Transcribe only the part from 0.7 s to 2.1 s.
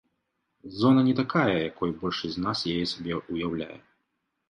Зона не такая, якой